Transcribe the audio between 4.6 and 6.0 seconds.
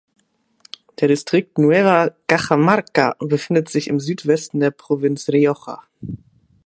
Provinz Rioja.